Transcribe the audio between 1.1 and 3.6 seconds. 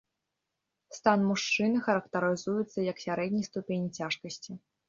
мужчыны характарызуецца як сярэдняй